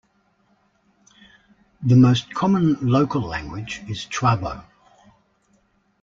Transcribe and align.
The 1.83 1.93
most 1.95 2.33
common 2.33 2.73
local 2.81 3.21
language 3.21 3.83
is 3.87 4.07
Chuabo. 4.07 4.63